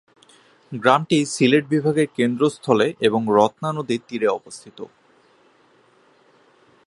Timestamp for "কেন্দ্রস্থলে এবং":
2.17-3.21